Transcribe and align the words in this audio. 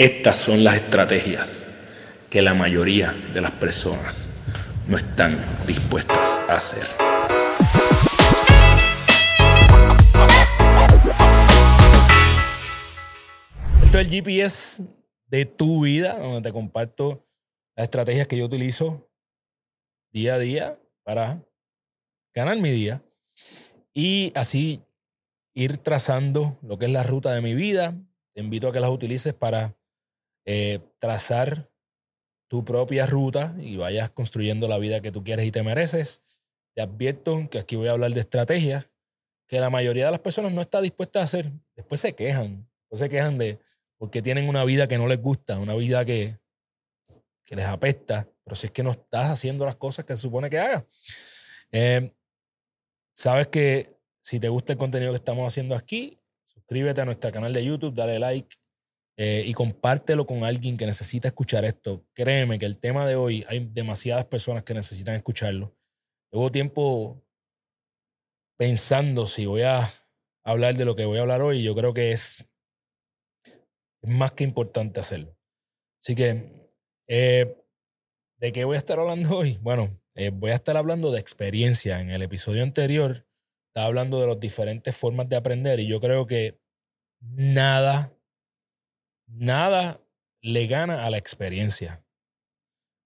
Estas 0.00 0.38
son 0.38 0.64
las 0.64 0.76
estrategias 0.76 1.50
que 2.30 2.40
la 2.40 2.54
mayoría 2.54 3.12
de 3.34 3.42
las 3.42 3.50
personas 3.50 4.30
no 4.88 4.96
están 4.96 5.36
dispuestas 5.66 6.16
a 6.48 6.54
hacer. 6.54 6.86
Esto 13.84 13.98
es 13.98 14.06
el 14.06 14.10
GPS 14.10 14.84
de 15.26 15.44
tu 15.44 15.82
vida, 15.82 16.18
donde 16.18 16.48
te 16.48 16.50
comparto 16.50 17.26
las 17.76 17.84
estrategias 17.84 18.26
que 18.26 18.38
yo 18.38 18.46
utilizo 18.46 19.06
día 20.12 20.36
a 20.36 20.38
día 20.38 20.78
para 21.02 21.44
ganar 22.32 22.56
mi 22.56 22.70
día 22.70 23.02
y 23.92 24.32
así 24.34 24.82
ir 25.52 25.76
trazando 25.76 26.56
lo 26.62 26.78
que 26.78 26.86
es 26.86 26.90
la 26.90 27.02
ruta 27.02 27.34
de 27.34 27.42
mi 27.42 27.52
vida. 27.52 27.94
Te 28.32 28.40
invito 28.40 28.66
a 28.66 28.72
que 28.72 28.80
las 28.80 28.88
utilices 28.88 29.34
para 29.34 29.76
eh, 30.44 30.80
trazar 30.98 31.70
tu 32.48 32.64
propia 32.64 33.06
ruta 33.06 33.54
y 33.60 33.76
vayas 33.76 34.10
construyendo 34.10 34.66
la 34.66 34.78
vida 34.78 35.00
que 35.00 35.12
tú 35.12 35.22
quieres 35.22 35.46
y 35.46 35.52
te 35.52 35.62
mereces. 35.62 36.40
Te 36.74 36.82
advierto 36.82 37.48
que 37.50 37.58
aquí 37.58 37.76
voy 37.76 37.88
a 37.88 37.92
hablar 37.92 38.12
de 38.12 38.20
estrategias 38.20 38.88
que 39.46 39.60
la 39.60 39.70
mayoría 39.70 40.06
de 40.06 40.10
las 40.12 40.20
personas 40.20 40.52
no 40.52 40.60
está 40.60 40.80
dispuesta 40.80 41.20
a 41.20 41.24
hacer. 41.24 41.50
Después 41.74 42.00
se 42.00 42.14
quejan, 42.14 42.68
después 42.82 43.00
se 43.00 43.08
quejan 43.08 43.38
de 43.38 43.58
porque 43.98 44.22
tienen 44.22 44.48
una 44.48 44.64
vida 44.64 44.88
que 44.88 44.96
no 44.96 45.06
les 45.06 45.20
gusta, 45.20 45.58
una 45.58 45.74
vida 45.74 46.04
que, 46.04 46.38
que 47.44 47.54
les 47.54 47.66
apesta, 47.66 48.26
pero 48.44 48.56
si 48.56 48.66
es 48.66 48.72
que 48.72 48.82
no 48.82 48.92
estás 48.92 49.28
haciendo 49.30 49.66
las 49.66 49.76
cosas 49.76 50.04
que 50.04 50.16
se 50.16 50.22
supone 50.22 50.48
que 50.48 50.58
hagas. 50.58 50.84
Eh, 51.70 52.12
sabes 53.14 53.48
que 53.48 53.98
si 54.22 54.40
te 54.40 54.48
gusta 54.48 54.72
el 54.72 54.78
contenido 54.78 55.12
que 55.12 55.16
estamos 55.16 55.46
haciendo 55.46 55.74
aquí, 55.74 56.18
suscríbete 56.44 57.00
a 57.00 57.04
nuestro 57.04 57.30
canal 57.30 57.52
de 57.52 57.64
YouTube, 57.64 57.94
dale 57.94 58.18
like 58.18 58.56
eh, 59.22 59.44
y 59.44 59.52
compártelo 59.52 60.24
con 60.24 60.44
alguien 60.44 60.78
que 60.78 60.86
necesita 60.86 61.28
escuchar 61.28 61.66
esto. 61.66 62.06
Créeme 62.14 62.58
que 62.58 62.64
el 62.64 62.78
tema 62.78 63.04
de 63.04 63.16
hoy 63.16 63.44
hay 63.50 63.68
demasiadas 63.70 64.24
personas 64.24 64.62
que 64.62 64.72
necesitan 64.72 65.14
escucharlo. 65.14 65.76
Llevo 66.32 66.50
tiempo 66.50 67.22
pensando 68.58 69.26
si 69.26 69.44
voy 69.44 69.60
a 69.60 69.86
hablar 70.42 70.74
de 70.74 70.86
lo 70.86 70.96
que 70.96 71.04
voy 71.04 71.18
a 71.18 71.20
hablar 71.20 71.42
hoy. 71.42 71.62
Yo 71.62 71.74
creo 71.74 71.92
que 71.92 72.12
es, 72.12 72.48
es 73.44 74.10
más 74.10 74.32
que 74.32 74.44
importante 74.44 75.00
hacerlo. 75.00 75.36
Así 76.02 76.14
que, 76.14 76.70
eh, 77.06 77.62
¿de 78.38 78.52
qué 78.52 78.64
voy 78.64 78.76
a 78.76 78.78
estar 78.78 78.98
hablando 78.98 79.36
hoy? 79.36 79.58
Bueno, 79.60 80.00
eh, 80.14 80.30
voy 80.30 80.52
a 80.52 80.54
estar 80.54 80.78
hablando 80.78 81.12
de 81.12 81.20
experiencia. 81.20 82.00
En 82.00 82.10
el 82.10 82.22
episodio 82.22 82.62
anterior 82.62 83.26
estaba 83.66 83.86
hablando 83.86 84.18
de 84.18 84.28
las 84.28 84.40
diferentes 84.40 84.96
formas 84.96 85.28
de 85.28 85.36
aprender 85.36 85.78
y 85.78 85.86
yo 85.86 86.00
creo 86.00 86.26
que 86.26 86.58
nada, 87.20 88.16
nada 89.30 90.00
le 90.40 90.66
gana 90.66 91.06
a 91.06 91.10
la 91.10 91.18
experiencia, 91.18 92.04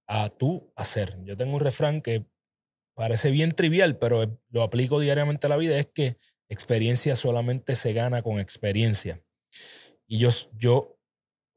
a 0.07 0.29
tú 0.29 0.73
hacer. 0.77 1.23
Yo 1.25 1.37
tengo 1.37 1.55
un 1.55 1.61
refrán 1.61 2.01
que 2.01 2.25
parece 2.95 3.31
bien 3.31 3.53
trivial, 3.53 3.99
pero 3.99 4.41
lo 4.51 4.63
aplico 4.63 5.01
diariamente 5.01 5.47
a 5.47 5.51
la 5.51 5.57
vida, 5.57 5.79
es 5.79 5.87
que 5.87 6.17
experiencia 6.49 7.17
solamente 7.17 7.75
se 7.75 7.93
gana 7.93 8.23
con 8.23 8.39
experiencia. 8.39 9.23
Y 10.07 10.19
yo, 10.19 10.31
yo 10.53 10.99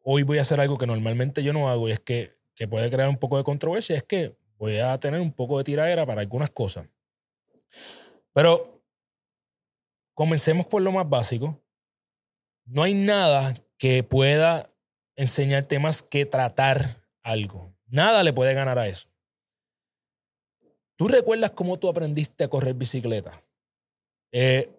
hoy 0.04 0.23
voy 0.23 0.40
a 0.40 0.42
hacer 0.42 0.60
algo 0.60 0.78
que 0.78 0.88
normalmente 0.88 1.44
yo 1.44 1.54
no 1.54 1.70
hago 1.70 1.90
y 1.90 1.92
es 1.92 2.00
que, 2.00 2.38
que 2.56 2.68
puede 2.68 2.90
crear 2.90 3.10
un 3.10 3.18
poco 3.18 3.38
de 3.38 3.44
controversia, 3.44 3.95
es 3.95 4.04
que 4.04 4.38
voy 4.58 4.78
a 4.78 4.98
tener 5.00 5.22
un 5.22 5.32
poco 5.32 5.58
de 5.58 5.64
tiradera 5.64 6.06
para 6.06 6.22
algunas 6.22 6.50
cosas. 6.50 6.88
Pero 8.34 8.84
comencemos 10.14 10.66
por 10.66 10.82
lo 10.82 10.92
más 10.92 11.08
básico. 11.08 11.62
No 12.66 12.84
hay 12.84 12.94
nada 12.94 13.54
que 13.78 14.03
pueda 14.03 14.70
enseñarte 15.16 15.80
más 15.80 16.03
que 16.03 16.25
tratar 16.25 17.03
algo. 17.23 17.73
Nada 17.88 18.23
le 18.23 18.33
puede 18.33 18.53
ganar 18.53 18.80
a 18.80 18.88
eso. 18.88 19.08
¿Tú 20.95 21.08
recuerdas 21.08 21.52
cómo 21.52 21.78
tú 21.78 21.89
aprendiste 21.89 22.44
a 22.44 22.50
correr 22.50 22.73
bicicleta? 22.73 23.43
Eh, 24.32 24.71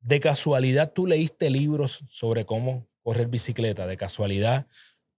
de 0.00 0.20
casualidad 0.20 0.92
tú 0.92 1.06
leíste 1.06 1.50
libros 1.50 2.04
sobre 2.08 2.44
cómo 2.44 2.88
correr 3.02 3.28
bicicleta. 3.28 3.86
De 3.86 3.96
casualidad 3.96 4.66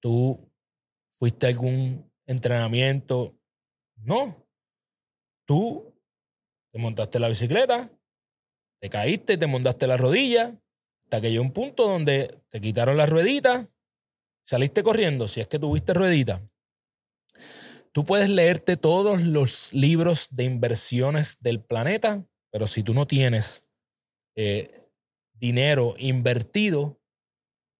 tú 0.00 0.50
fuiste 1.12 1.46
a 1.46 1.48
algún 1.48 2.10
entrenamiento. 2.26 3.34
No. 3.96 4.46
Tú 5.46 5.94
te 6.72 6.78
montaste 6.78 7.18
la 7.18 7.28
bicicleta, 7.28 7.90
te 8.80 8.88
caíste, 8.88 9.36
te 9.36 9.46
montaste 9.46 9.86
la 9.86 9.96
rodilla, 9.96 10.54
hasta 11.10 11.22
que 11.22 11.32
llegó 11.32 11.42
un 11.42 11.52
punto 11.52 11.88
donde 11.88 12.38
te 12.50 12.60
quitaron 12.60 12.96
la 12.96 13.04
ruedita, 13.04 13.68
saliste 14.44 14.84
corriendo, 14.84 15.26
si 15.26 15.40
es 15.40 15.48
que 15.48 15.58
tuviste 15.58 15.92
ruedita. 15.92 16.48
Tú 17.90 18.04
puedes 18.04 18.30
leerte 18.30 18.76
todos 18.76 19.22
los 19.22 19.72
libros 19.72 20.28
de 20.30 20.44
inversiones 20.44 21.36
del 21.40 21.64
planeta, 21.64 22.24
pero 22.52 22.68
si 22.68 22.84
tú 22.84 22.94
no 22.94 23.08
tienes 23.08 23.68
eh, 24.36 24.88
dinero 25.32 25.96
invertido, 25.98 27.00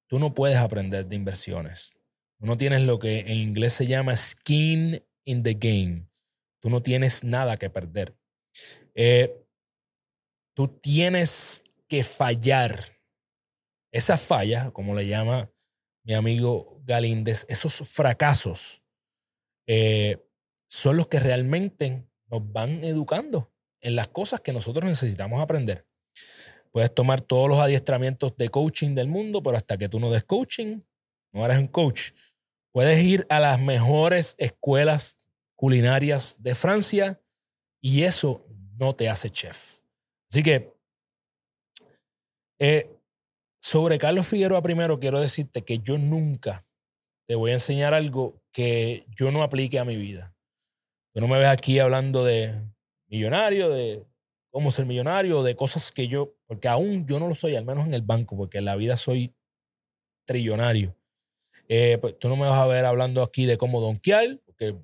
tú 0.09 0.19
no 0.19 0.35
puedes 0.35 0.57
aprender 0.57 1.07
de 1.07 1.15
inversiones. 1.15 1.95
Tú 2.41 2.47
no 2.47 2.57
tienes 2.57 2.81
lo 2.81 2.99
que 2.99 3.21
en 3.21 3.35
inglés 3.35 3.75
se 3.75 3.87
llama 3.87 4.17
skin 4.17 5.05
in 5.23 5.45
the 5.45 5.55
game. 5.55 6.09
Tú 6.59 6.69
no 6.69 6.83
tienes 6.83 7.23
nada 7.23 7.57
que 7.59 7.71
perder. 7.71 8.13
Eh, 8.97 9.47
tú 10.53 10.67
tienes 10.67 11.63
que 11.87 12.03
fallar. 12.03 13.00
Esa 13.93 14.17
falla, 14.17 14.71
como 14.71 14.95
le 14.95 15.07
llama 15.07 15.51
mi 16.05 16.15
amigo 16.15 16.81
Galíndez, 16.85 17.45
esos 17.49 17.77
fracasos 17.89 18.83
eh, 19.67 20.19
son 20.69 20.97
los 20.97 21.09
que 21.09 21.21
realmente 21.21 22.07
nos 22.29 22.53
van 22.53 22.85
educando 22.85 23.53
en 23.81 23.97
las 23.97 24.09
cosas 24.09 24.41
que 24.41 24.53
nosotros 24.53 24.85
necesitamos 24.85 25.43
aprender. 25.43 25.87
Puedes 26.71 26.95
tomar 26.95 27.21
todos 27.21 27.49
los 27.49 27.59
adiestramientos 27.59 28.37
de 28.37 28.49
coaching 28.49 28.95
del 28.95 29.09
mundo, 29.09 29.43
pero 29.43 29.57
hasta 29.57 29.77
que 29.77 29.89
tú 29.89 29.99
no 29.99 30.11
des 30.11 30.25
coaching, 30.25 30.81
no 31.33 31.45
eres 31.45 31.59
un 31.59 31.67
coach. 31.67 32.13
Puedes 32.73 33.03
ir 33.03 33.27
a 33.29 33.41
las 33.41 33.61
mejores 33.61 34.37
escuelas 34.39 35.17
culinarias 35.57 36.37
de 36.39 36.55
Francia 36.55 37.21
y 37.81 38.05
eso 38.05 38.47
no 38.79 38.95
te 38.95 39.09
hace 39.09 39.31
chef. 39.31 39.81
Así 40.31 40.43
que, 40.43 40.73
eh, 42.61 43.00
sobre 43.61 43.99
Carlos 43.99 44.27
Figueroa 44.27 44.63
primero, 44.63 44.99
quiero 44.99 45.21
decirte 45.21 45.63
que 45.63 45.79
yo 45.79 45.99
nunca 45.99 46.67
te 47.27 47.35
voy 47.35 47.53
a 47.53 47.55
enseñar 47.55 47.95
algo 47.95 48.43
que 48.53 49.07
yo 49.17 49.31
no 49.31 49.43
aplique 49.43 49.79
a 49.79 49.85
mi 49.85 49.97
vida. 49.97 50.35
Tú 51.13 51.21
no 51.21 51.29
me 51.29 51.39
ves 51.39 51.49
aquí 51.49 51.79
hablando 51.79 52.25
de 52.25 52.55
millonario, 53.09 53.69
de 53.71 54.05
cómo 54.51 54.71
ser 54.71 54.87
millonario, 54.87 55.43
de 55.43 55.55
cosas 55.55 55.93
que 55.93 56.09
yo, 56.09 56.35
porque 56.47 56.69
aún 56.69 57.07
yo 57.07 57.21
no 57.21 57.29
lo 57.29 57.35
soy, 57.35 57.57
al 57.57 57.65
menos 57.65 57.87
en 57.87 57.95
el 57.95 58.03
banco, 58.03 58.37
porque 58.37 58.59
en 58.59 58.65
la 58.65 58.77
vida 58.77 58.97
soy 58.97 59.35
trillonario. 60.27 60.97
Eh, 61.69 61.99
pues, 62.01 62.19
tú 62.19 62.29
no 62.29 62.37
me 62.37 62.49
vas 62.49 62.59
a 62.59 62.67
ver 62.67 62.85
hablando 62.85 63.23
aquí 63.23 63.47
de 63.47 63.57
cómo 63.57 63.81
donkear, 63.81 64.41
porque 64.45 64.75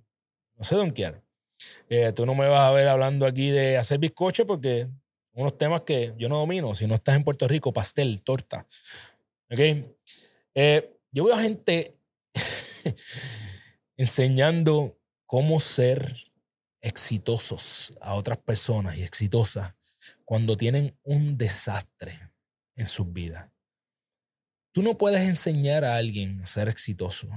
no 0.54 0.64
sé 0.64 0.76
donkear. 0.76 1.22
Eh, 1.88 2.12
tú 2.12 2.26
no 2.26 2.34
me 2.34 2.48
vas 2.48 2.60
a 2.60 2.72
ver 2.72 2.86
hablando 2.88 3.26
aquí 3.26 3.50
de 3.50 3.76
hacer 3.76 3.98
bizcocho, 3.98 4.46
porque 4.46 4.88
unos 5.36 5.58
temas 5.58 5.84
que 5.84 6.14
yo 6.18 6.28
no 6.28 6.38
domino. 6.38 6.74
Si 6.74 6.86
no 6.86 6.94
estás 6.94 7.14
en 7.14 7.24
Puerto 7.24 7.46
Rico, 7.46 7.72
pastel, 7.72 8.22
torta. 8.22 8.66
¿Ok? 9.50 9.60
Eh, 10.54 10.98
yo 11.12 11.24
veo 11.24 11.34
a 11.34 11.42
gente 11.42 11.98
enseñando 13.96 14.98
cómo 15.26 15.60
ser 15.60 16.14
exitosos 16.80 17.92
a 18.00 18.14
otras 18.14 18.38
personas 18.38 18.96
y 18.96 19.02
exitosas 19.02 19.74
cuando 20.24 20.56
tienen 20.56 20.98
un 21.02 21.36
desastre 21.36 22.32
en 22.74 22.86
sus 22.86 23.12
vidas. 23.12 23.50
Tú 24.72 24.82
no 24.82 24.96
puedes 24.96 25.20
enseñar 25.20 25.84
a 25.84 25.96
alguien 25.96 26.40
a 26.42 26.46
ser 26.46 26.68
exitoso, 26.68 27.28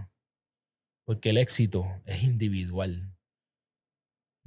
porque 1.06 1.30
el 1.32 1.38
éxito 1.38 2.02
es 2.06 2.24
individual. 2.24 3.14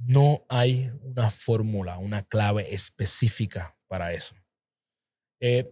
No 0.05 0.45
hay 0.49 0.91
una 1.01 1.29
fórmula, 1.29 1.97
una 1.97 2.23
clave 2.23 2.73
específica 2.73 3.77
para 3.87 4.11
eso. 4.11 4.35
Eh, 5.39 5.69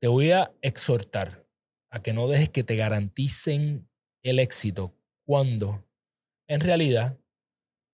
te 0.00 0.08
voy 0.08 0.32
a 0.32 0.50
exhortar 0.62 1.46
a 1.90 2.00
que 2.00 2.12
no 2.12 2.26
dejes 2.28 2.48
que 2.48 2.64
te 2.64 2.76
garanticen 2.76 3.90
el 4.22 4.38
éxito 4.38 4.94
cuando 5.26 5.86
en 6.48 6.60
realidad 6.60 7.18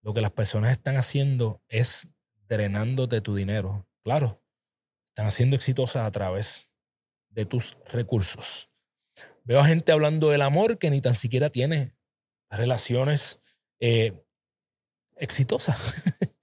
lo 0.03 0.15
que 0.15 0.21
las 0.21 0.31
personas 0.31 0.71
están 0.71 0.97
haciendo 0.97 1.63
es 1.69 2.09
drenándote 2.47 3.21
tu 3.21 3.35
dinero. 3.35 3.89
Claro, 4.05 4.41
están 5.09 5.31
siendo 5.31 5.57
exitosas 5.57 6.07
a 6.07 6.13
través 6.13 6.71
de 7.31 7.47
tus 7.47 7.77
recursos. 7.87 8.71
Veo 9.43 9.59
a 9.59 9.67
gente 9.67 9.91
hablando 9.91 10.31
del 10.31 10.43
amor 10.43 10.79
que 10.79 10.91
ni 10.91 11.01
tan 11.01 11.15
siquiera 11.15 11.51
tiene 11.51 11.97
relaciones 12.51 13.41
eh, 13.81 14.24
exitosas. 15.17 15.79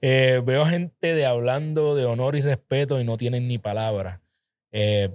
Eh, 0.00 0.40
veo 0.44 0.64
gente 0.64 1.14
de 1.14 1.26
hablando 1.26 1.94
de 1.94 2.06
honor 2.06 2.34
y 2.36 2.40
respeto 2.40 2.98
y 2.98 3.04
no 3.04 3.18
tienen 3.18 3.46
ni 3.46 3.58
palabra. 3.58 4.22
Eh, 4.72 5.10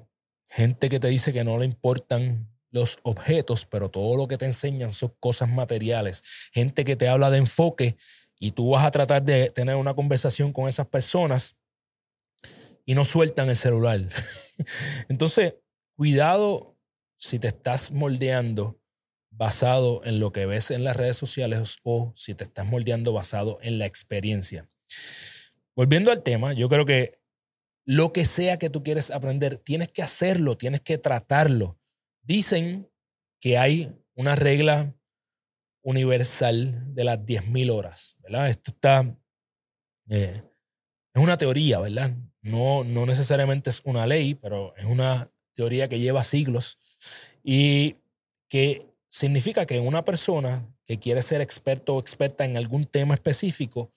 gente 0.47 0.89
que 0.89 0.99
te 0.99 1.07
dice 1.07 1.33
que 1.33 1.43
no 1.43 1.57
le 1.57 1.65
importan 1.65 2.47
los 2.69 2.99
objetos, 3.01 3.65
pero 3.65 3.89
todo 3.89 4.15
lo 4.15 4.27
que 4.27 4.37
te 4.37 4.45
enseñan 4.45 4.91
son 4.91 5.13
cosas 5.19 5.49
materiales. 5.49 6.23
Gente 6.53 6.85
que 6.85 6.95
te 6.95 7.09
habla 7.09 7.31
de 7.31 7.39
enfoque 7.39 7.97
y 8.39 8.51
tú 8.51 8.69
vas 8.69 8.85
a 8.85 8.91
tratar 8.91 9.23
de 9.23 9.49
tener 9.49 9.75
una 9.75 9.95
conversación 9.95 10.53
con 10.53 10.69
esas 10.69 10.87
personas 10.87 11.55
y 12.85 12.93
no 12.93 13.03
sueltan 13.03 13.49
el 13.49 13.57
celular. 13.57 13.99
Entonces, 15.09 15.55
cuidado 15.95 16.77
si 17.17 17.39
te 17.39 17.47
estás 17.47 17.91
moldeando 17.91 18.79
basado 19.37 20.01
en 20.03 20.19
lo 20.19 20.31
que 20.31 20.45
ves 20.45 20.71
en 20.71 20.83
las 20.83 20.97
redes 20.97 21.15
sociales 21.15 21.77
o 21.83 22.11
si 22.15 22.33
te 22.33 22.43
estás 22.43 22.65
moldeando 22.65 23.13
basado 23.13 23.59
en 23.61 23.77
la 23.77 23.85
experiencia. 23.85 24.67
Volviendo 25.75 26.11
al 26.11 26.23
tema, 26.23 26.53
yo 26.53 26.67
creo 26.69 26.85
que 26.85 27.19
lo 27.85 28.11
que 28.11 28.25
sea 28.25 28.57
que 28.57 28.69
tú 28.69 28.83
quieres 28.83 29.11
aprender, 29.11 29.59
tienes 29.59 29.89
que 29.89 30.01
hacerlo, 30.01 30.57
tienes 30.57 30.81
que 30.81 30.97
tratarlo. 30.97 31.79
Dicen 32.23 32.89
que 33.39 33.57
hay 33.57 33.95
una 34.15 34.35
regla 34.35 34.93
universal 35.83 36.93
de 36.95 37.03
las 37.03 37.19
10.000 37.19 37.71
horas, 37.71 38.17
¿verdad? 38.19 38.49
Esto 38.49 38.71
está, 38.71 39.15
eh, 40.09 40.41
es 41.13 41.23
una 41.23 41.37
teoría, 41.37 41.79
¿verdad? 41.79 42.17
No, 42.41 42.83
no 42.83 43.05
necesariamente 43.05 43.69
es 43.69 43.81
una 43.85 44.07
ley, 44.07 44.33
pero 44.33 44.75
es 44.75 44.85
una 44.85 45.31
teoría 45.53 45.87
que 45.87 45.99
lleva 45.99 46.23
siglos 46.23 46.79
y 47.43 47.97
que 48.49 48.86
significa 49.09 49.65
que 49.65 49.79
una 49.79 50.03
persona 50.03 50.67
que 50.85 50.99
quiere 50.99 51.21
ser 51.21 51.41
experto 51.41 51.95
o 51.95 51.99
experta 51.99 52.45
en 52.45 52.57
algún 52.57 52.85
tema 52.85 53.13
específico 53.13 53.91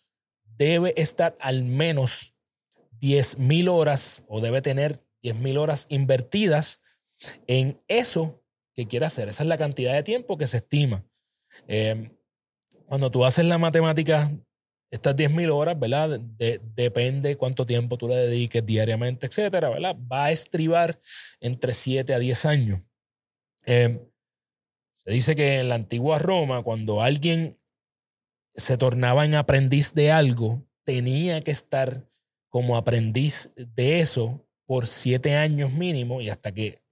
debe 0.44 0.92
estar 0.96 1.36
al 1.40 1.64
menos 1.64 2.34
10.000 3.00 3.68
horas 3.68 4.24
o 4.28 4.40
debe 4.40 4.60
tener 4.62 5.02
10.000 5.22 5.58
horas 5.58 5.86
invertidas 5.88 6.80
en 7.46 7.80
eso 7.88 8.42
que 8.74 8.86
quiere 8.86 9.06
hacer. 9.06 9.28
Esa 9.28 9.42
es 9.42 9.48
la 9.48 9.58
cantidad 9.58 9.94
de 9.94 10.02
tiempo 10.02 10.36
que 10.36 10.46
se 10.46 10.58
estima. 10.58 11.04
Eh, 11.66 12.10
cuando 12.86 13.10
tú 13.10 13.24
haces 13.24 13.44
la 13.44 13.58
matemática, 13.58 14.30
estas 14.90 15.14
10.000 15.14 15.50
horas, 15.52 15.78
¿verdad? 15.78 16.20
depende 16.20 17.36
cuánto 17.36 17.64
tiempo 17.64 17.96
tú 17.96 18.08
le 18.08 18.16
dediques 18.16 18.64
diariamente, 18.66 19.26
etcétera, 19.26 19.68
¿verdad? 19.68 19.96
Va 20.10 20.26
a 20.26 20.32
estribar 20.32 21.00
entre 21.40 21.72
7 21.72 22.12
a 22.12 22.18
10 22.18 22.44
años. 22.44 22.80
Eh, 23.64 24.09
se 25.02 25.10
dice 25.10 25.34
que 25.34 25.60
en 25.60 25.70
la 25.70 25.76
antigua 25.76 26.18
Roma, 26.18 26.62
cuando 26.62 27.00
alguien 27.00 27.58
se 28.54 28.76
tornaba 28.76 29.24
en 29.24 29.34
aprendiz 29.34 29.94
de 29.94 30.12
algo, 30.12 30.68
tenía 30.84 31.40
que 31.40 31.50
estar 31.50 32.06
como 32.50 32.76
aprendiz 32.76 33.50
de 33.56 34.00
eso 34.00 34.46
por 34.66 34.86
siete 34.86 35.36
años 35.36 35.72
mínimo 35.72 36.20
y 36.20 36.28
hasta 36.28 36.52
que, 36.52 36.82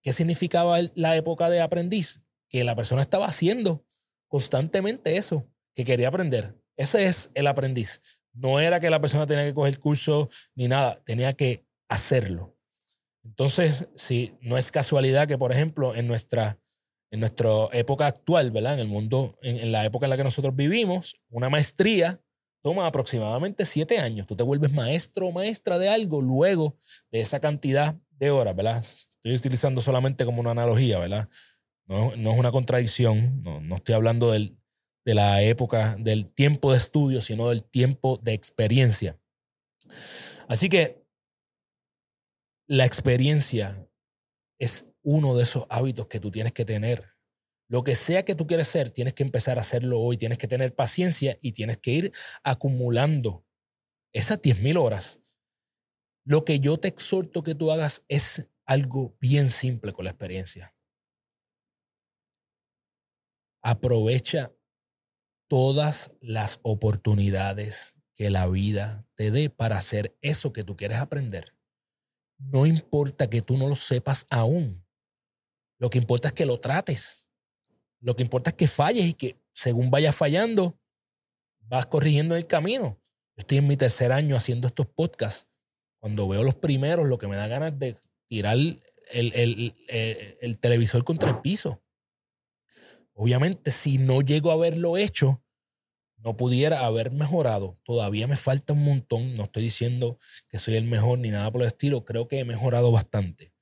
¿qué 0.00 0.12
significaba 0.12 0.78
la 0.94 1.16
época 1.16 1.50
de 1.50 1.60
aprendiz? 1.60 2.22
Que 2.48 2.62
la 2.62 2.76
persona 2.76 3.02
estaba 3.02 3.26
haciendo 3.26 3.84
constantemente 4.28 5.16
eso, 5.16 5.44
que 5.74 5.84
quería 5.84 6.08
aprender. 6.08 6.54
Ese 6.76 7.06
es 7.06 7.32
el 7.34 7.48
aprendiz. 7.48 8.00
No 8.32 8.60
era 8.60 8.78
que 8.78 8.90
la 8.90 9.00
persona 9.00 9.26
tenía 9.26 9.44
que 9.44 9.54
coger 9.54 9.80
curso 9.80 10.30
ni 10.54 10.68
nada, 10.68 11.02
tenía 11.04 11.32
que 11.32 11.66
hacerlo. 11.88 12.56
Entonces, 13.24 13.88
si 13.96 14.38
no 14.40 14.56
es 14.56 14.70
casualidad 14.70 15.26
que, 15.26 15.36
por 15.36 15.50
ejemplo, 15.50 15.96
en 15.96 16.06
nuestra, 16.06 16.60
en 17.10 17.20
nuestra 17.20 17.50
época 17.72 18.06
actual, 18.06 18.50
¿verdad? 18.50 18.74
En 18.74 18.80
el 18.80 18.88
mundo, 18.88 19.36
en 19.42 19.72
la 19.72 19.84
época 19.84 20.06
en 20.06 20.10
la 20.10 20.16
que 20.16 20.24
nosotros 20.24 20.54
vivimos, 20.54 21.16
una 21.30 21.48
maestría 21.48 22.20
toma 22.62 22.86
aproximadamente 22.86 23.64
siete 23.64 23.98
años. 23.98 24.26
Tú 24.26 24.36
te 24.36 24.42
vuelves 24.42 24.72
maestro 24.72 25.28
o 25.28 25.32
maestra 25.32 25.78
de 25.78 25.88
algo 25.88 26.20
luego 26.20 26.76
de 27.10 27.20
esa 27.20 27.40
cantidad 27.40 27.96
de 28.10 28.30
horas, 28.30 28.54
¿verdad? 28.54 28.78
Estoy 28.78 29.34
utilizando 29.34 29.80
solamente 29.80 30.24
como 30.24 30.40
una 30.40 30.50
analogía, 30.50 30.98
¿verdad? 30.98 31.28
No, 31.86 32.12
es 32.12 32.38
una 32.38 32.50
contradicción, 32.50 33.42
no, 33.42 33.76
estoy 33.76 33.94
hablando 33.94 34.30
de 34.32 34.54
la 35.04 35.42
época, 35.42 35.96
del 35.98 36.26
tiempo 36.26 36.72
de 36.72 36.78
estudio, 36.78 37.22
sino 37.22 37.48
del 37.48 37.64
tiempo 37.64 38.18
de 38.22 38.34
experiencia. 38.34 39.18
Así 40.48 40.68
que 40.68 41.02
la 42.66 42.84
experiencia 42.84 43.88
es 44.58 44.84
uno 45.08 45.34
de 45.34 45.44
esos 45.44 45.64
hábitos 45.70 46.06
que 46.06 46.20
tú 46.20 46.30
tienes 46.30 46.52
que 46.52 46.64
tener 46.66 47.18
lo 47.70 47.84
que 47.84 47.94
sea 47.94 48.24
que 48.24 48.34
tú 48.34 48.46
quieres 48.46 48.68
ser, 48.68 48.90
tienes 48.90 49.12
que 49.12 49.22
empezar 49.22 49.58
a 49.58 49.60
hacerlo 49.60 50.00
hoy, 50.00 50.16
tienes 50.16 50.38
que 50.38 50.48
tener 50.48 50.74
paciencia 50.74 51.36
y 51.42 51.52
tienes 51.52 51.76
que 51.76 51.90
ir 51.90 52.12
acumulando 52.42 53.44
esas 54.12 54.40
10.000 54.40 54.78
horas. 54.78 55.20
Lo 56.24 56.44
que 56.44 56.60
yo 56.60 56.78
te 56.78 56.88
exhorto 56.88 57.42
que 57.42 57.54
tú 57.54 57.70
hagas 57.70 58.04
es 58.08 58.48
algo 58.64 59.16
bien 59.20 59.48
simple 59.48 59.92
con 59.92 60.06
la 60.06 60.12
experiencia. 60.12 60.74
Aprovecha 63.62 64.54
todas 65.46 66.14
las 66.20 66.58
oportunidades 66.62 67.96
que 68.14 68.30
la 68.30 68.48
vida 68.48 69.06
te 69.14 69.30
dé 69.30 69.50
para 69.50 69.76
hacer 69.76 70.16
eso 70.22 70.54
que 70.54 70.64
tú 70.64 70.74
quieres 70.74 70.98
aprender. 70.98 71.54
No 72.38 72.64
importa 72.66 73.28
que 73.28 73.42
tú 73.42 73.58
no 73.58 73.68
lo 73.68 73.76
sepas 73.76 74.26
aún. 74.30 74.87
Lo 75.78 75.90
que 75.90 75.98
importa 75.98 76.28
es 76.28 76.34
que 76.34 76.46
lo 76.46 76.60
trates. 76.60 77.30
Lo 78.00 78.14
que 78.16 78.22
importa 78.22 78.50
es 78.50 78.56
que 78.56 78.68
falles 78.68 79.06
y 79.06 79.14
que 79.14 79.40
según 79.52 79.90
vayas 79.90 80.14
fallando, 80.14 80.78
vas 81.60 81.86
corrigiendo 81.86 82.36
el 82.36 82.46
camino. 82.46 82.98
Estoy 83.36 83.58
en 83.58 83.68
mi 83.68 83.76
tercer 83.76 84.12
año 84.12 84.36
haciendo 84.36 84.66
estos 84.66 84.86
podcasts. 84.86 85.48
Cuando 86.00 86.28
veo 86.28 86.44
los 86.44 86.54
primeros, 86.54 87.08
lo 87.08 87.18
que 87.18 87.28
me 87.28 87.36
da 87.36 87.48
ganas 87.48 87.78
de 87.78 87.96
tirar 88.28 88.56
el, 88.56 89.74
el, 90.40 90.58
televisor 90.58 91.04
contra 91.04 91.30
el 91.30 91.40
piso. 91.40 91.82
Obviamente, 93.14 93.70
si 93.70 93.98
no 93.98 94.20
llego 94.20 94.50
a 94.50 94.54
haberlo 94.54 94.96
hecho, 94.96 95.42
no 96.18 96.36
pudiera 96.36 96.86
haber 96.86 97.10
mejorado. 97.10 97.78
Todavía 97.84 98.26
me 98.26 98.36
falta 98.36 98.72
un 98.72 98.84
montón. 98.84 99.36
No 99.36 99.44
estoy 99.44 99.64
diciendo 99.64 100.18
que 100.48 100.58
soy 100.58 100.76
el 100.76 100.84
mejor 100.84 101.18
ni 101.18 101.30
nada 101.30 101.50
por 101.50 101.62
el 101.62 101.68
estilo. 101.68 102.04
Creo 102.04 102.28
que 102.28 102.40
he 102.40 102.44
mejorado 102.44 102.92
bastante. 102.92 103.52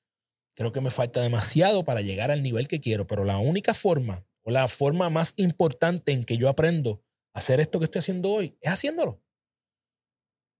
Creo 0.56 0.72
que 0.72 0.80
me 0.80 0.90
falta 0.90 1.20
demasiado 1.20 1.84
para 1.84 2.00
llegar 2.00 2.30
al 2.30 2.42
nivel 2.42 2.66
que 2.66 2.80
quiero, 2.80 3.06
pero 3.06 3.24
la 3.24 3.36
única 3.36 3.74
forma 3.74 4.24
o 4.42 4.50
la 4.50 4.66
forma 4.68 5.10
más 5.10 5.34
importante 5.36 6.12
en 6.12 6.24
que 6.24 6.38
yo 6.38 6.48
aprendo 6.48 7.02
a 7.34 7.40
hacer 7.40 7.60
esto 7.60 7.78
que 7.78 7.84
estoy 7.84 7.98
haciendo 7.98 8.32
hoy 8.32 8.56
es 8.62 8.72
haciéndolo. 8.72 9.20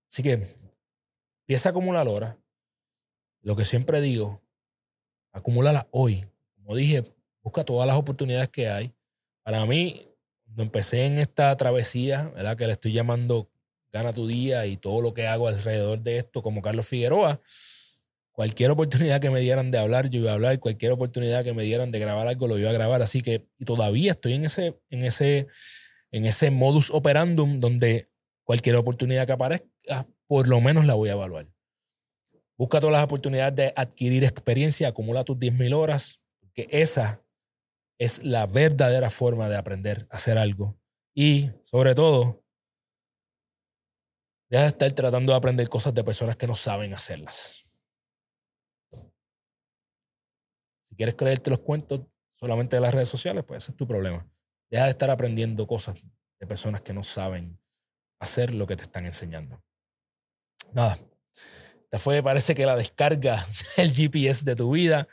Así 0.07 0.21
que 0.21 0.47
empieza 1.41 1.69
a 1.69 1.71
acumular 1.71 2.07
horas. 2.07 2.37
Lo 3.41 3.55
que 3.55 3.65
siempre 3.65 3.99
digo, 3.99 4.41
acumúlala 5.31 5.87
hoy. 5.89 6.25
Como 6.55 6.75
dije, 6.75 7.03
busca 7.41 7.63
todas 7.63 7.87
las 7.87 7.97
oportunidades 7.97 8.49
que 8.49 8.69
hay. 8.69 8.93
Para 9.41 9.65
mí, 9.65 10.07
cuando 10.43 10.61
empecé 10.61 11.05
en 11.05 11.17
esta 11.17 11.57
travesía, 11.57 12.29
¿verdad? 12.35 12.55
que 12.55 12.67
le 12.67 12.73
estoy 12.73 12.93
llamando 12.93 13.49
Gana 13.91 14.13
tu 14.13 14.27
día 14.27 14.65
y 14.67 14.77
todo 14.77 15.01
lo 15.01 15.13
que 15.13 15.27
hago 15.27 15.47
alrededor 15.47 15.99
de 15.99 16.17
esto 16.17 16.43
como 16.43 16.61
Carlos 16.61 16.85
Figueroa, 16.85 17.41
Cualquier 18.37 18.69
oportunidad 18.69 19.19
que 19.19 19.31
me 19.31 19.39
dieran 19.39 19.71
de 19.71 19.79
hablar, 19.79 20.11
yo 20.11 20.19
iba 20.19 20.29
a 20.29 20.35
hablar. 20.35 20.59
Cualquier 20.59 20.91
oportunidad 20.91 21.43
que 21.43 21.55
me 21.55 21.63
dieran 21.63 21.89
de 21.89 21.97
grabar 21.97 22.27
algo, 22.27 22.47
lo 22.47 22.59
iba 22.59 22.69
a 22.69 22.73
grabar. 22.73 23.01
Así 23.01 23.23
que 23.23 23.47
todavía 23.65 24.11
estoy 24.11 24.33
en 24.33 24.45
ese, 24.45 24.79
en 24.91 25.03
ese, 25.03 25.47
en 26.11 26.27
ese 26.27 26.51
modus 26.51 26.91
operandum 26.91 27.59
donde 27.59 28.05
cualquier 28.43 28.75
oportunidad 28.75 29.25
que 29.25 29.31
aparezca, 29.31 30.07
por 30.27 30.47
lo 30.47 30.61
menos 30.61 30.85
la 30.85 30.93
voy 30.93 31.09
a 31.09 31.13
evaluar. 31.13 31.47
Busca 32.55 32.79
todas 32.79 32.93
las 32.93 33.05
oportunidades 33.05 33.55
de 33.55 33.73
adquirir 33.75 34.23
experiencia, 34.23 34.89
acumula 34.89 35.23
tus 35.23 35.37
10.000 35.37 35.73
horas, 35.73 36.21
que 36.53 36.67
esa 36.69 37.23
es 37.97 38.23
la 38.23 38.45
verdadera 38.45 39.09
forma 39.09 39.49
de 39.49 39.55
aprender 39.55 40.05
a 40.11 40.17
hacer 40.17 40.37
algo. 40.37 40.79
Y 41.15 41.49
sobre 41.63 41.95
todo, 41.95 42.43
deja 44.47 44.61
de 44.61 44.69
estar 44.69 44.91
tratando 44.91 45.31
de 45.31 45.37
aprender 45.39 45.69
cosas 45.69 45.95
de 45.95 46.03
personas 46.03 46.37
que 46.37 46.45
no 46.45 46.53
saben 46.53 46.93
hacerlas. 46.93 47.66
Quieres 50.95 51.15
creerte 51.15 51.49
los 51.49 51.59
cuentos 51.59 52.01
solamente 52.31 52.75
de 52.75 52.81
las 52.81 52.93
redes 52.93 53.09
sociales, 53.09 53.43
pues 53.45 53.63
ese 53.63 53.71
es 53.71 53.77
tu 53.77 53.87
problema. 53.87 54.25
Deja 54.69 54.85
de 54.85 54.91
estar 54.91 55.09
aprendiendo 55.09 55.65
cosas 55.65 55.99
de 56.39 56.47
personas 56.47 56.81
que 56.81 56.93
no 56.93 57.03
saben 57.03 57.59
hacer 58.19 58.53
lo 58.53 58.67
que 58.67 58.75
te 58.75 58.83
están 58.83 59.05
enseñando. 59.05 59.63
Nada. 60.73 60.99
Esta 61.83 61.99
fue, 61.99 62.21
parece 62.21 62.53
que 62.53 62.65
la 62.65 62.75
descarga 62.75 63.45
del 63.77 63.93
GPS 63.93 64.43
de 64.43 64.55
tu 64.55 64.71
vida. 64.71 65.07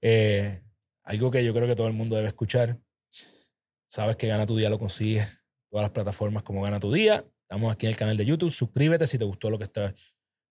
Eh, 0.00 0.62
algo 1.04 1.30
que 1.30 1.44
yo 1.44 1.52
creo 1.52 1.66
que 1.66 1.74
todo 1.74 1.88
el 1.88 1.92
mundo 1.92 2.16
debe 2.16 2.28
escuchar. 2.28 2.78
Sabes 3.86 4.16
que 4.16 4.28
Gana 4.28 4.46
tu 4.46 4.56
Día 4.56 4.70
lo 4.70 4.78
consigues 4.78 5.42
todas 5.68 5.84
las 5.84 5.90
plataformas 5.90 6.42
como 6.42 6.62
Gana 6.62 6.80
tu 6.80 6.92
Día. 6.92 7.24
Estamos 7.42 7.72
aquí 7.72 7.86
en 7.86 7.90
el 7.90 7.96
canal 7.96 8.16
de 8.16 8.24
YouTube. 8.24 8.50
Suscríbete 8.50 9.06
si 9.06 9.18
te 9.18 9.24
gustó 9.24 9.50
lo 9.50 9.58
que, 9.58 9.64
está, 9.64 9.94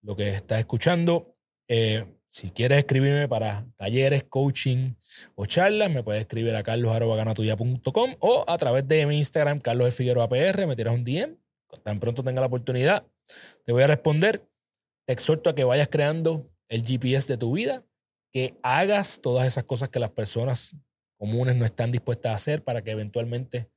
lo 0.03 0.15
que 0.15 0.29
estás 0.29 0.59
escuchando. 0.59 1.35
Eh, 1.73 2.05
si 2.27 2.49
quieres 2.49 2.79
escribirme 2.79 3.29
para 3.29 3.65
talleres, 3.77 4.25
coaching 4.25 4.95
o 5.35 5.45
charlas, 5.45 5.89
me 5.89 6.03
puedes 6.03 6.19
escribir 6.19 6.53
a 6.53 6.63
carlos.ganatuya.com 6.63 8.15
o 8.19 8.43
a 8.45 8.57
través 8.57 8.85
de 8.89 9.05
mi 9.05 9.15
Instagram, 9.17 9.61
Carlos 9.61 9.93
Figueroa 9.93 10.27
PR, 10.27 10.67
me 10.67 10.75
tiras 10.75 10.93
un 10.93 11.05
DM. 11.05 11.37
Tan 11.81 12.01
pronto 12.01 12.25
tenga 12.25 12.41
la 12.41 12.47
oportunidad, 12.47 13.07
te 13.63 13.71
voy 13.71 13.83
a 13.83 13.87
responder. 13.87 14.45
Te 15.05 15.13
exhorto 15.13 15.49
a 15.49 15.55
que 15.55 15.63
vayas 15.63 15.87
creando 15.87 16.51
el 16.67 16.83
GPS 16.83 17.25
de 17.29 17.37
tu 17.37 17.53
vida 17.53 17.85
que 18.33 18.57
hagas 18.63 19.21
todas 19.21 19.47
esas 19.47 19.63
cosas 19.63 19.87
que 19.87 19.99
las 19.99 20.09
personas 20.09 20.75
comunes 21.17 21.55
no 21.55 21.63
están 21.63 21.93
dispuestas 21.93 22.33
a 22.33 22.35
hacer 22.35 22.65
para 22.65 22.81
que 22.81 22.91
eventualmente 22.91 23.69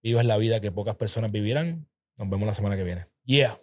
vivas 0.00 0.24
la 0.24 0.36
vida 0.36 0.60
que 0.60 0.70
pocas 0.70 0.94
personas 0.94 1.32
vivirán. 1.32 1.88
Nos 2.18 2.30
vemos 2.30 2.46
la 2.46 2.54
semana 2.54 2.76
que 2.76 2.84
viene. 2.84 3.08
Yeah. 3.24 3.60